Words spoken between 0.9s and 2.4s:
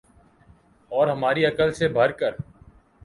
اور ہماری عقل سے بڑھ کر